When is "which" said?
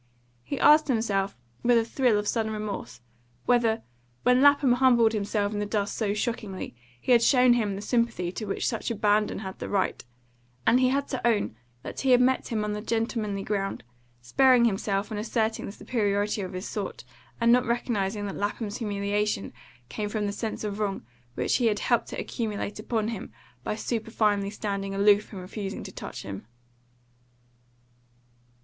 8.47-8.67, 21.35-21.57